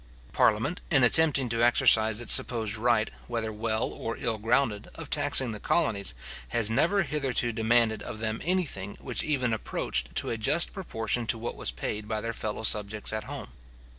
[0.33, 5.51] Parliament, in attempting to exercise its supposed right, whether well or ill grounded, of taxing
[5.51, 6.15] the colonies,
[6.47, 11.37] has never hitherto demanded of them anything which even approached to a just proportion to
[11.37, 13.51] what was paid by their fellow subjects at home.